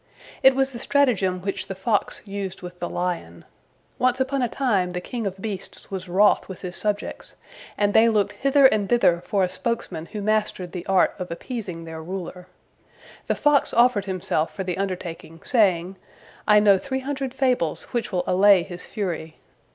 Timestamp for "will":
18.11-18.23